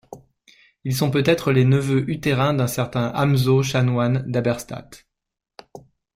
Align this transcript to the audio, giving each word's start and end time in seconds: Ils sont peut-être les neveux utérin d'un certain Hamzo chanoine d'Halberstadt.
Ils 0.83 0.95
sont 0.95 1.11
peut-être 1.11 1.51
les 1.51 1.63
neveux 1.63 2.09
utérin 2.09 2.55
d'un 2.55 2.65
certain 2.65 3.11
Hamzo 3.13 3.61
chanoine 3.61 4.23
d'Halberstadt. 4.25 5.05